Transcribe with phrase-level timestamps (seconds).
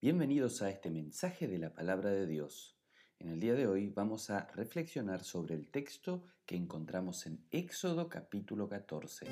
[0.00, 2.78] Bienvenidos a este mensaje de la palabra de Dios.
[3.18, 8.08] En el día de hoy vamos a reflexionar sobre el texto que encontramos en Éxodo
[8.08, 9.26] capítulo 14.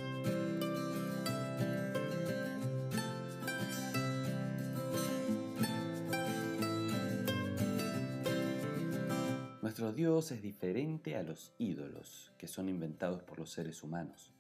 [9.63, 14.36] Nuestro Dios es diferente a los ídolos que son inventados por los seres humanos.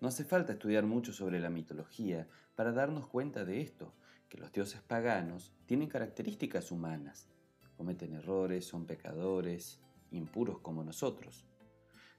[0.00, 3.94] No hace falta estudiar mucho sobre la mitología para darnos cuenta de esto,
[4.28, 7.28] que los dioses paganos tienen características humanas.
[7.76, 9.80] Cometen errores, son pecadores,
[10.10, 11.46] impuros como nosotros.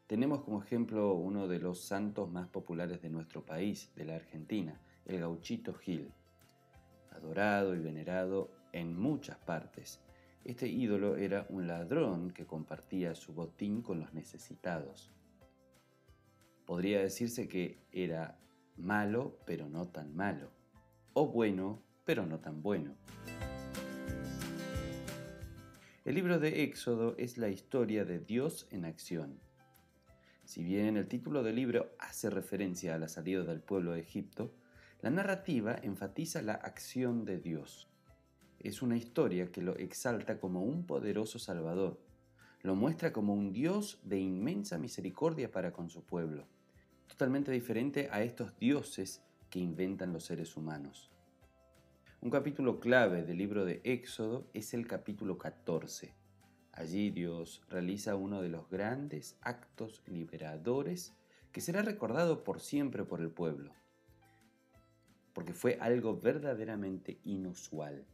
[0.07, 4.80] Tenemos como ejemplo uno de los santos más populares de nuestro país, de la Argentina,
[5.05, 6.11] el gauchito Gil,
[7.11, 9.99] adorado y venerado en muchas partes.
[10.45, 15.11] Este ídolo era un ladrón que compartía su botín con los necesitados.
[16.67, 18.38] Podría decirse que era
[18.75, 20.52] malo, pero no tan malo,
[21.13, 22.94] o bueno, pero no tan bueno.
[26.03, 29.39] El libro de Éxodo es la historia de Dios en acción.
[30.44, 34.53] Si bien el título del libro hace referencia a la salida del pueblo de Egipto,
[35.02, 37.88] la narrativa enfatiza la acción de Dios.
[38.59, 41.97] Es una historia que lo exalta como un poderoso Salvador,
[42.61, 46.45] lo muestra como un Dios de inmensa misericordia para con su pueblo
[47.08, 51.09] totalmente diferente a estos dioses que inventan los seres humanos.
[52.22, 56.13] Un capítulo clave del libro de Éxodo es el capítulo 14.
[56.73, 61.16] Allí Dios realiza uno de los grandes actos liberadores
[61.52, 63.72] que será recordado por siempre por el pueblo,
[65.33, 68.05] porque fue algo verdaderamente inusual.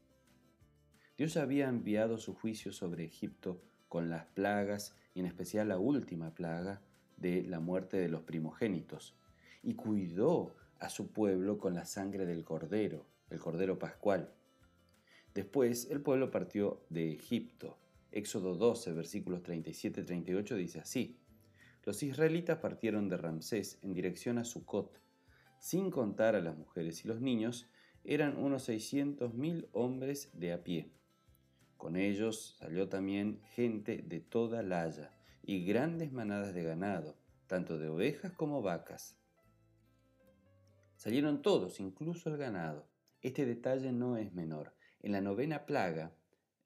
[1.17, 6.33] Dios había enviado su juicio sobre Egipto con las plagas y en especial la última
[6.33, 6.81] plaga,
[7.17, 9.15] de la muerte de los primogénitos,
[9.61, 14.33] y cuidó a su pueblo con la sangre del cordero, el cordero pascual.
[15.33, 17.77] Después el pueblo partió de Egipto.
[18.11, 21.17] Éxodo 12, versículos 37-38 dice así.
[21.85, 25.01] Los israelitas partieron de Ramsés en dirección a Sucot.
[25.59, 27.67] Sin contar a las mujeres y los niños,
[28.03, 30.91] eran unos 600.000 hombres de a pie.
[31.77, 35.12] Con ellos salió también gente de toda la Haya,
[35.43, 37.17] y grandes manadas de ganado,
[37.47, 39.17] tanto de ovejas como vacas.
[40.95, 42.87] Salieron todos, incluso el ganado.
[43.21, 44.73] Este detalle no es menor.
[45.01, 46.15] En la novena plaga,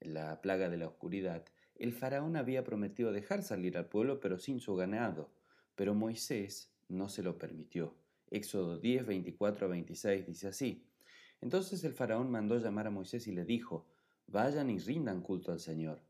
[0.00, 1.44] la plaga de la oscuridad,
[1.74, 5.32] el faraón había prometido dejar salir al pueblo pero sin su ganado,
[5.74, 7.96] pero Moisés no se lo permitió.
[8.30, 10.86] Éxodo 10, 24 a 26 dice así.
[11.40, 13.86] Entonces el faraón mandó llamar a Moisés y le dijo,
[14.26, 16.02] Vayan y rindan culto al Señor.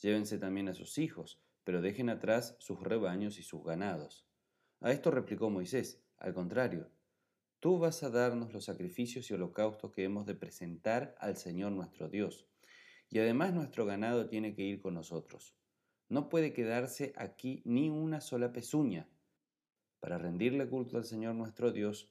[0.00, 4.26] Llévense también a sus hijos, pero dejen atrás sus rebaños y sus ganados.
[4.80, 6.90] A esto replicó Moisés, al contrario,
[7.60, 12.08] tú vas a darnos los sacrificios y holocaustos que hemos de presentar al Señor nuestro
[12.08, 12.48] Dios,
[13.08, 15.54] y además nuestro ganado tiene que ir con nosotros.
[16.08, 19.08] No puede quedarse aquí ni una sola pezuña.
[20.00, 22.10] Para rendirle culto al Señor nuestro Dios,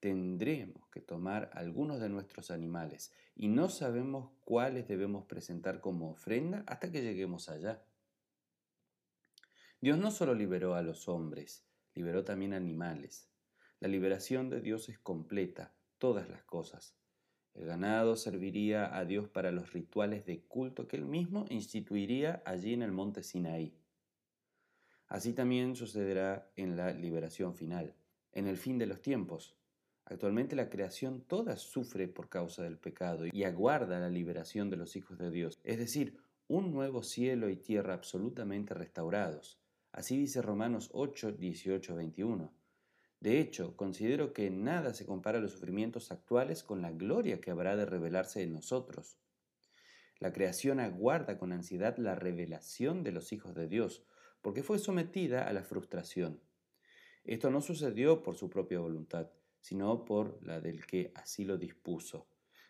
[0.00, 6.64] tendremos que tomar algunos de nuestros animales, y no sabemos cuáles debemos presentar como ofrenda
[6.66, 7.82] hasta que lleguemos allá.
[9.80, 13.30] Dios no solo liberó a los hombres, liberó también animales.
[13.78, 16.96] La liberación de Dios es completa, todas las cosas.
[17.54, 22.74] El ganado serviría a Dios para los rituales de culto que él mismo instituiría allí
[22.74, 23.72] en el monte Sinaí.
[25.06, 27.94] Así también sucederá en la liberación final,
[28.32, 29.54] en el fin de los tiempos.
[30.04, 34.96] Actualmente la creación toda sufre por causa del pecado y aguarda la liberación de los
[34.96, 36.18] hijos de Dios, es decir,
[36.48, 39.57] un nuevo cielo y tierra absolutamente restaurados,
[39.92, 42.52] Así dice Romanos 8, 18, 21.
[43.20, 47.76] De hecho, considero que nada se compara los sufrimientos actuales con la gloria que habrá
[47.76, 49.18] de revelarse en nosotros.
[50.20, 54.04] La creación aguarda con ansiedad la revelación de los hijos de Dios,
[54.40, 56.40] porque fue sometida a la frustración.
[57.24, 62.28] Esto no sucedió por su propia voluntad, sino por la del que así lo dispuso.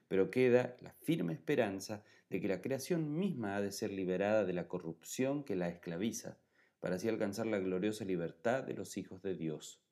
[0.08, 4.52] Pero queda la firme esperanza de que la creación misma ha de ser liberada de
[4.54, 6.38] la corrupción que la esclaviza,
[6.80, 9.82] para así alcanzar la gloriosa libertad de los hijos de Dios.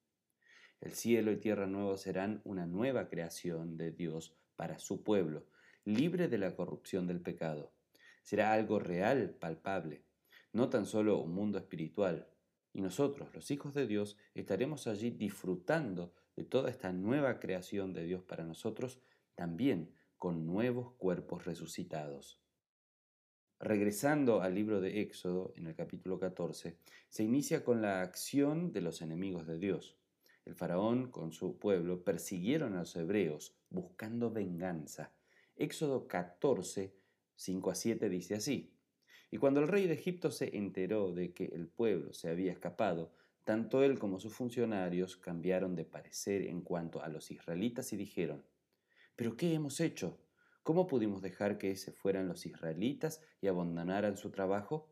[0.81, 5.47] El cielo y tierra nuevos serán una nueva creación de Dios para su pueblo,
[5.85, 7.73] libre de la corrupción del pecado.
[8.23, 10.05] Será algo real, palpable,
[10.53, 12.29] no tan solo un mundo espiritual.
[12.73, 18.05] Y nosotros, los hijos de Dios, estaremos allí disfrutando de toda esta nueva creación de
[18.05, 19.00] Dios para nosotros,
[19.35, 22.46] también con nuevos cuerpos resucitados.
[23.58, 26.76] Regresando al libro de Éxodo, en el capítulo 14,
[27.08, 29.97] se inicia con la acción de los enemigos de Dios.
[30.44, 35.14] El faraón con su pueblo persiguieron a los hebreos buscando venganza.
[35.56, 36.94] Éxodo 14,
[37.35, 38.75] 5 a 7 dice así.
[39.31, 43.14] Y cuando el rey de Egipto se enteró de que el pueblo se había escapado,
[43.44, 48.44] tanto él como sus funcionarios cambiaron de parecer en cuanto a los israelitas y dijeron,
[49.17, 50.19] ¿pero qué hemos hecho?
[50.67, 54.89] ¿Cómo pudimos dejar que se fueran los israelitas y abandonaran su trabajo?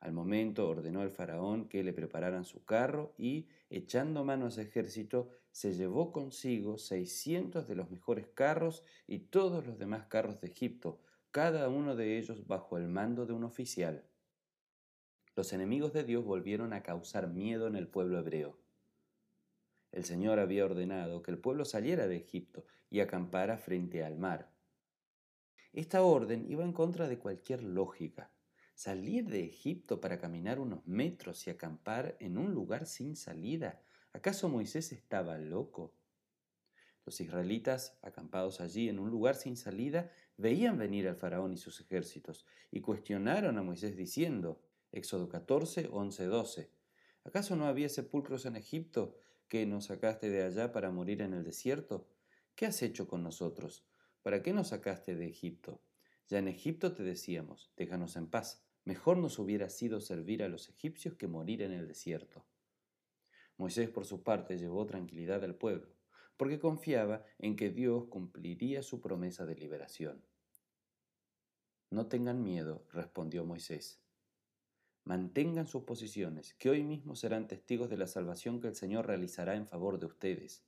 [0.00, 4.62] Al momento ordenó al faraón que le prepararan su carro y, echando mano a su
[4.62, 10.48] ejército, se llevó consigo seiscientos de los mejores carros y todos los demás carros de
[10.48, 10.98] Egipto,
[11.30, 14.02] cada uno de ellos bajo el mando de un oficial.
[15.34, 18.58] Los enemigos de Dios volvieron a causar miedo en el pueblo hebreo.
[19.92, 24.55] El Señor había ordenado que el pueblo saliera de Egipto y acampara frente al mar.
[25.76, 28.30] Esta orden iba en contra de cualquier lógica.
[28.74, 33.82] Salir de Egipto para caminar unos metros y acampar en un lugar sin salida.
[34.14, 35.92] ¿Acaso Moisés estaba loco?
[37.04, 41.78] Los israelitas, acampados allí en un lugar sin salida, veían venir al faraón y sus
[41.78, 44.62] ejércitos y cuestionaron a Moisés diciendo,
[44.92, 46.70] Éxodo 14, 11, 12,
[47.24, 51.44] ¿acaso no había sepulcros en Egipto que nos sacaste de allá para morir en el
[51.44, 52.08] desierto?
[52.54, 53.84] ¿Qué has hecho con nosotros?
[54.26, 55.80] ¿Para qué nos sacaste de Egipto?
[56.26, 58.66] Ya en Egipto te decíamos, déjanos en paz.
[58.84, 62.44] Mejor nos hubiera sido servir a los egipcios que morir en el desierto.
[63.56, 65.94] Moisés, por su parte, llevó tranquilidad al pueblo,
[66.36, 70.20] porque confiaba en que Dios cumpliría su promesa de liberación.
[71.90, 74.00] No tengan miedo, respondió Moisés.
[75.04, 79.54] Mantengan sus posiciones, que hoy mismo serán testigos de la salvación que el Señor realizará
[79.54, 80.64] en favor de ustedes.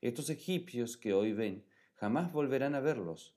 [0.00, 1.66] Estos egipcios que hoy ven
[2.04, 3.34] jamás volverán a verlos,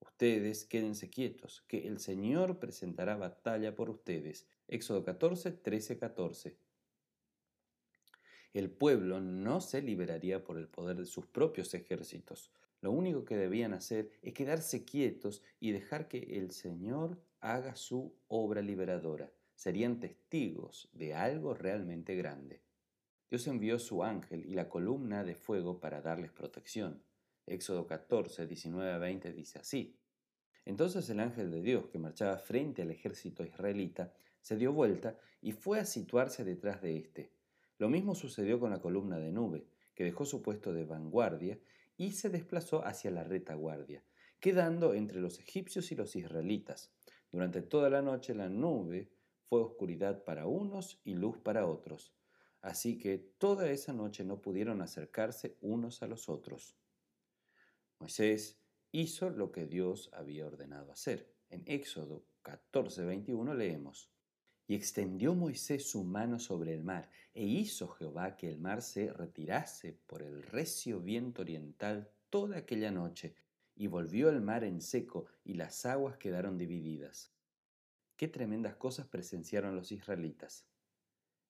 [0.00, 4.48] Ustedes quédense quietos, que el Señor presentará batalla por ustedes.
[4.66, 6.56] Éxodo 14, 13, 14.
[8.52, 12.50] El pueblo no se liberaría por el poder de sus propios ejércitos.
[12.80, 18.12] Lo único que debían hacer es quedarse quietos y dejar que el Señor haga su
[18.26, 19.30] obra liberadora.
[19.54, 22.60] Serían testigos de algo realmente grande.
[23.30, 27.04] Dios envió su ángel y la columna de fuego para darles protección.
[27.50, 29.98] Éxodo 14, 19 a 20 dice así.
[30.64, 35.50] Entonces el ángel de Dios, que marchaba frente al ejército israelita, se dio vuelta y
[35.50, 37.32] fue a situarse detrás de éste.
[37.78, 41.58] Lo mismo sucedió con la columna de nube, que dejó su puesto de vanguardia
[41.96, 44.04] y se desplazó hacia la retaguardia,
[44.38, 46.92] quedando entre los egipcios y los israelitas.
[47.32, 49.10] Durante toda la noche la nube
[49.48, 52.14] fue oscuridad para unos y luz para otros.
[52.62, 56.76] Así que toda esa noche no pudieron acercarse unos a los otros.
[58.00, 58.58] Moisés
[58.92, 61.34] hizo lo que Dios había ordenado hacer.
[61.50, 64.10] En Éxodo 14:21 leemos,
[64.66, 69.12] Y extendió Moisés su mano sobre el mar, e hizo Jehová que el mar se
[69.12, 73.34] retirase por el recio viento oriental toda aquella noche,
[73.76, 77.34] y volvió el mar en seco, y las aguas quedaron divididas.
[78.16, 80.64] Qué tremendas cosas presenciaron los israelitas.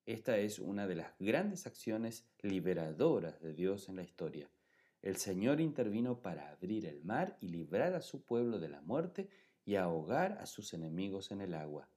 [0.05, 4.51] Esta es una de las grandes acciones liberadoras de Dios en la historia.
[5.03, 9.31] El Señor intervino para abrir el mar y librar a su pueblo de la muerte
[9.65, 11.89] y ahogar a sus enemigos en el agua.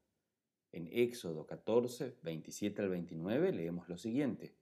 [0.72, 4.56] En Éxodo 14, 27 al 29 leemos lo siguiente.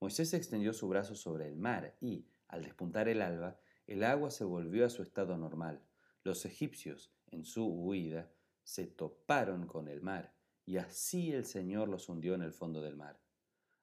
[0.00, 4.44] Moisés extendió su brazo sobre el mar y, al despuntar el alba, el agua se
[4.44, 5.80] volvió a su estado normal.
[6.24, 8.30] Los egipcios, en su huida,
[8.62, 10.34] se toparon con el mar,
[10.66, 13.18] y así el Señor los hundió en el fondo del mar.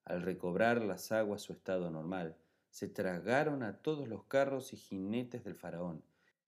[0.04, 2.38] Al recobrar las aguas su estado normal,
[2.76, 6.04] se tragaron a todos los carros y jinetes del faraón,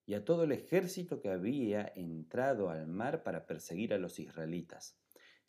[0.05, 4.97] y a todo el ejército que había entrado al mar para perseguir a los israelitas.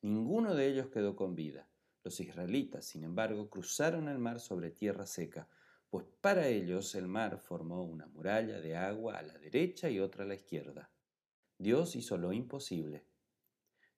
[0.02, 1.68] Ninguno de ellos quedó con vida.
[2.04, 5.48] Los israelitas, sin embargo, cruzaron el mar sobre tierra seca,
[5.90, 10.22] pues para ellos el mar formó una muralla de agua a la derecha y otra
[10.22, 10.92] a la izquierda.
[11.58, 13.04] Dios hizo lo imposible.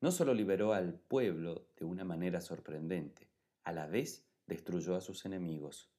[0.01, 3.29] No solo liberó al pueblo de una manera sorprendente,
[3.65, 5.91] a la vez destruyó a sus enemigos.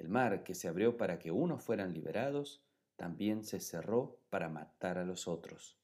[0.00, 2.64] El mar que se abrió para que unos fueran liberados,
[2.96, 5.76] también se cerró para matar a los otros.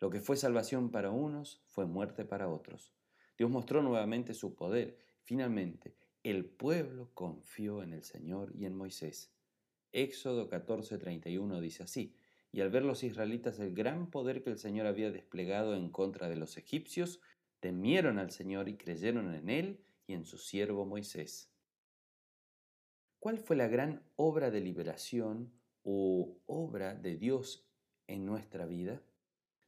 [0.00, 2.92] Lo que fue salvación para unos fue muerte para otros.
[3.38, 4.98] Dios mostró nuevamente su poder.
[5.22, 5.94] Finalmente,
[6.24, 9.32] el pueblo confió en el Señor y en Moisés.
[9.92, 12.16] Éxodo 14:31 dice así,
[12.50, 16.28] y al ver los israelitas el gran poder que el Señor había desplegado en contra
[16.28, 17.20] de los egipcios,
[17.60, 21.52] temieron al Señor y creyeron en él y en su siervo Moisés.
[23.26, 25.50] ¿Cuál fue la gran obra de liberación
[25.82, 27.66] o obra de Dios
[28.06, 29.02] en nuestra vida?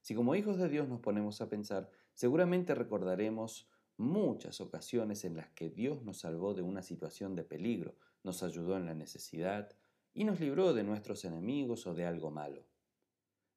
[0.01, 5.49] Si como hijos de Dios nos ponemos a pensar, seguramente recordaremos muchas ocasiones en las
[5.49, 9.73] que Dios nos salvó de una situación de peligro, nos ayudó en la necesidad
[10.15, 12.63] y nos libró de nuestros enemigos o de algo malo.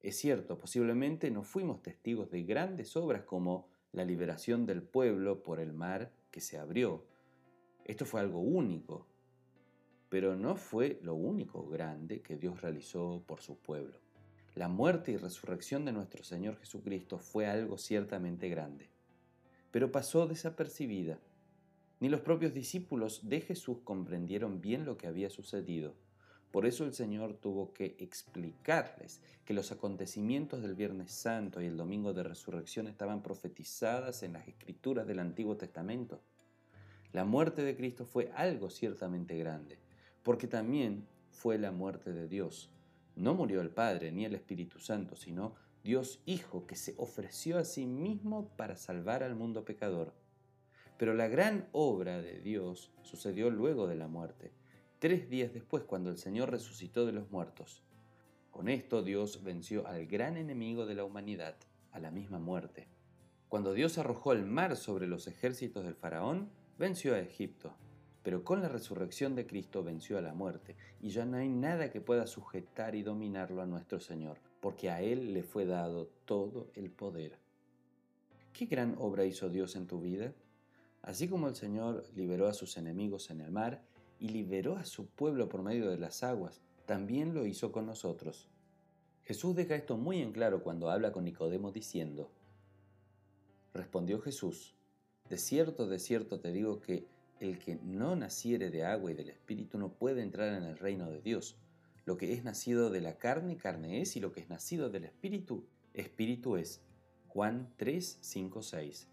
[0.00, 5.60] Es cierto, posiblemente no fuimos testigos de grandes obras como la liberación del pueblo por
[5.60, 7.06] el mar que se abrió.
[7.84, 9.11] Esto fue algo único,
[10.12, 13.96] pero no fue lo único grande que Dios realizó por su pueblo.
[14.54, 18.90] La muerte y resurrección de nuestro Señor Jesucristo fue algo ciertamente grande,
[19.70, 21.18] pero pasó desapercibida.
[21.98, 25.94] Ni los propios discípulos de Jesús comprendieron bien lo que había sucedido.
[26.50, 31.78] Por eso el Señor tuvo que explicarles que los acontecimientos del Viernes Santo y el
[31.78, 36.20] Domingo de Resurrección estaban profetizadas en las escrituras del Antiguo Testamento.
[37.14, 39.81] La muerte de Cristo fue algo ciertamente grande,
[40.22, 42.70] porque también fue la muerte de Dios.
[43.16, 47.64] No murió el Padre ni el Espíritu Santo, sino Dios Hijo que se ofreció a
[47.64, 50.12] sí mismo para salvar al mundo pecador.
[50.96, 54.52] Pero la gran obra de Dios sucedió luego de la muerte
[55.02, 57.82] tres días después cuando el Señor resucitó de los muertos.
[58.52, 61.56] Con esto Dios venció al gran enemigo de la humanidad,
[61.90, 62.86] a la misma muerte.
[63.48, 67.74] Cuando Dios arrojó el mar sobre los ejércitos del faraón, venció a Egipto.
[68.22, 71.90] Pero con la resurrección de Cristo venció a la muerte, y ya no hay nada
[71.90, 76.70] que pueda sujetar y dominarlo a nuestro Señor, porque a Él le fue dado todo
[76.74, 77.38] el poder.
[78.52, 80.32] ¿Qué gran obra hizo Dios en tu vida?
[81.02, 83.82] Así como el Señor liberó a sus enemigos en el mar,
[84.20, 88.48] y liberó a su pueblo por medio de las aguas, también lo hizo con nosotros.
[89.24, 92.30] Jesús deja esto muy en claro cuando habla con Nicodemo diciendo,
[93.74, 94.76] Respondió Jesús,
[95.28, 97.08] De cierto, de cierto te digo que
[97.42, 101.10] el que no naciere de agua y del Espíritu no puede entrar en el reino
[101.10, 101.56] de Dios.
[102.04, 105.04] Lo que es nacido de la carne, carne es, y lo que es nacido del
[105.04, 106.80] Espíritu, Espíritu es.
[107.26, 109.08] Juan 3, 5, 6.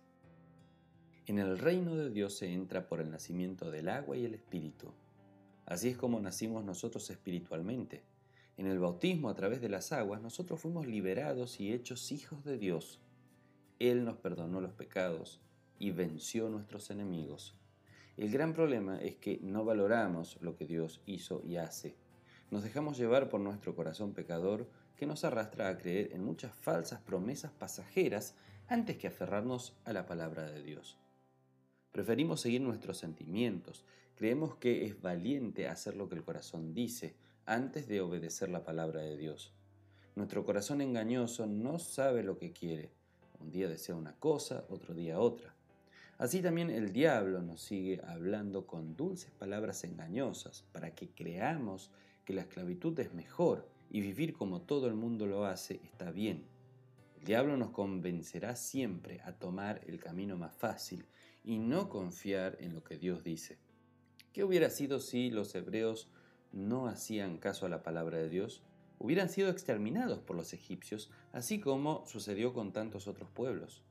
[1.26, 4.92] En el reino de Dios se entra por el nacimiento del agua y el espíritu.
[5.66, 8.04] Así es como nacimos nosotros espiritualmente.
[8.58, 12.58] En el bautismo a través de las aguas nosotros fuimos liberados y hechos hijos de
[12.58, 13.00] Dios.
[13.78, 15.40] Él nos perdonó los pecados
[15.78, 17.59] y venció nuestros enemigos.
[18.20, 21.96] El gran problema es que no valoramos lo que Dios hizo y hace.
[22.52, 27.00] Nos dejamos llevar por nuestro corazón pecador que nos arrastra a creer en muchas falsas
[27.00, 28.36] promesas pasajeras
[28.68, 30.98] antes que aferrarnos a la palabra de Dios.
[31.94, 33.86] Preferimos seguir nuestros sentimientos.
[34.16, 39.00] Creemos que es valiente hacer lo que el corazón dice antes de obedecer la palabra
[39.00, 39.54] de Dios.
[40.18, 42.92] Nuestro corazón engañoso no sabe lo que quiere.
[43.40, 45.56] Un día desea una cosa, otro día otra.
[46.20, 51.92] Así también el diablo nos sigue hablando con dulces palabras engañosas para que creamos
[52.26, 56.44] que la esclavitud es mejor y vivir como todo el mundo lo hace está bien.
[57.20, 61.06] El diablo nos convencerá siempre a tomar el camino más fácil
[61.46, 63.58] y no confiar en lo que Dios dice.
[64.34, 66.10] ¿Qué hubiera sido si los hebreos
[66.52, 68.62] no hacían caso a la palabra de Dios?
[69.00, 73.84] Hubieran sido exterminados por los egipcios, así como sucedió con tantos otros pueblos.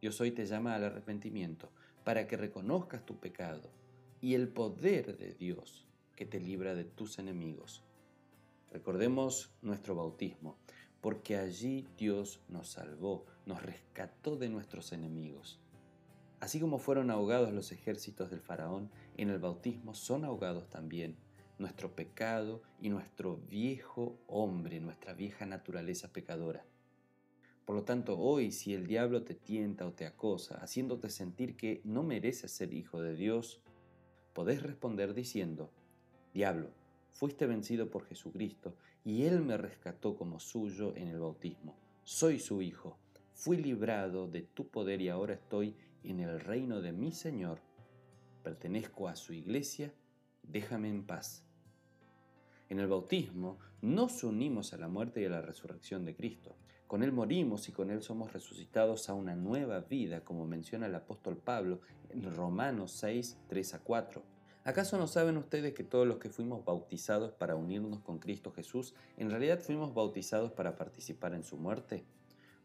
[0.00, 1.70] Dios hoy te llama al arrepentimiento
[2.04, 3.70] para que reconozcas tu pecado
[4.20, 7.82] y el poder de Dios que te libra de tus enemigos.
[8.72, 10.56] Recordemos nuestro bautismo,
[11.00, 15.60] porque allí Dios nos salvó, nos rescató de nuestros enemigos.
[16.40, 21.16] Así como fueron ahogados los ejércitos del faraón, en el bautismo son ahogados también
[21.58, 26.64] nuestro pecado y nuestro viejo hombre, nuestra vieja naturaleza pecadora.
[27.66, 31.80] Por lo tanto, hoy si el diablo te tienta o te acosa, haciéndote sentir que
[31.82, 33.60] no mereces ser hijo de Dios,
[34.32, 35.72] podés responder diciendo,
[36.32, 36.70] Diablo,
[37.10, 41.76] fuiste vencido por Jesucristo y Él me rescató como suyo en el bautismo.
[42.04, 42.98] Soy su hijo,
[43.34, 47.58] fui librado de tu poder y ahora estoy en el reino de mi Señor,
[48.44, 49.92] pertenezco a su iglesia,
[50.44, 51.42] déjame en paz.
[52.68, 56.54] En el bautismo nos unimos a la muerte y a la resurrección de Cristo.
[56.86, 60.94] Con Él morimos y con Él somos resucitados a una nueva vida, como menciona el
[60.94, 64.22] apóstol Pablo en Romanos 6, 3 a 4.
[64.62, 68.94] ¿Acaso no saben ustedes que todos los que fuimos bautizados para unirnos con Cristo Jesús,
[69.16, 72.04] en realidad fuimos bautizados para participar en su muerte?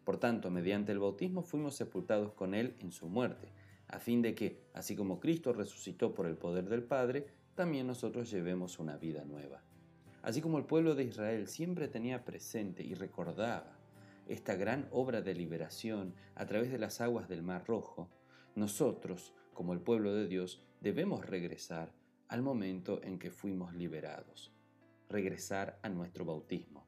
[0.04, 3.52] Por tanto, mediante el bautismo fuimos sepultados con Él en su muerte,
[3.88, 7.26] a fin de que, así como Cristo resucitó por el poder del Padre,
[7.56, 9.64] también nosotros llevemos una vida nueva.
[10.22, 13.81] Así como el pueblo de Israel siempre tenía presente y recordaba
[14.28, 18.10] esta gran obra de liberación a través de las aguas del Mar Rojo,
[18.56, 21.94] nosotros, como el pueblo de Dios, debemos regresar
[22.28, 24.54] al momento en que fuimos liberados,
[25.10, 26.88] regresar a nuestro bautismo.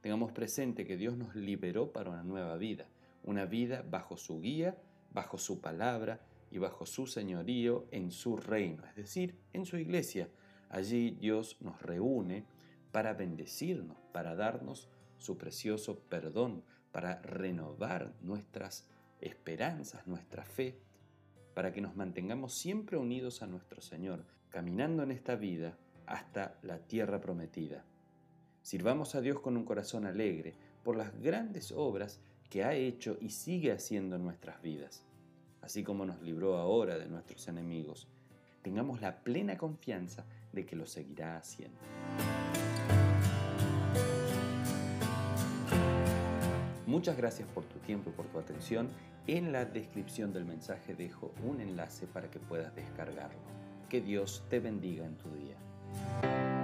[0.00, 2.86] Tengamos presente que Dios nos liberó para una nueva vida,
[3.24, 4.78] una vida bajo su guía,
[5.12, 10.28] bajo su palabra y bajo su señorío en su reino, es decir, en su iglesia.
[10.68, 12.46] Allí Dios nos reúne
[12.92, 14.88] para bendecirnos, para darnos
[15.18, 18.86] su precioso perdón para renovar nuestras
[19.20, 20.78] esperanzas, nuestra fe,
[21.54, 26.78] para que nos mantengamos siempre unidos a nuestro Señor, caminando en esta vida hasta la
[26.78, 27.84] tierra prometida.
[28.62, 33.30] Sirvamos a Dios con un corazón alegre por las grandes obras que ha hecho y
[33.30, 35.04] sigue haciendo en nuestras vidas.
[35.60, 38.08] Así como nos libró ahora de nuestros enemigos,
[38.62, 41.78] tengamos la plena confianza de que lo seguirá haciendo.
[46.86, 48.88] Muchas gracias por tu tiempo y por tu atención.
[49.26, 53.40] En la descripción del mensaje dejo un enlace para que puedas descargarlo.
[53.88, 56.55] Que Dios te bendiga en tu día.